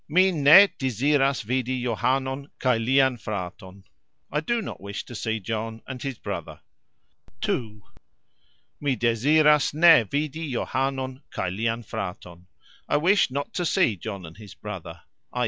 [0.09, 3.83] "Mi ne deziras vidi Johanon kaj lian fraton",
[4.31, 6.61] I do not wish to see John and his brother.
[7.47, 7.81] (ii.).
[8.79, 12.47] "Mi deziras ne vidi Johanon kaj lian fraton",
[12.89, 15.01] I wish not to see John and his brother,
[15.31, 15.39] "i.